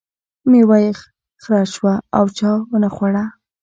[0.49, 0.91] میوه یې
[1.43, 3.23] خره شوه او چا ونه خوړه.